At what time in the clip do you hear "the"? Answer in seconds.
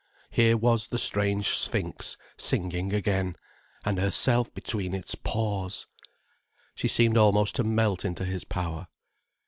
0.87-0.97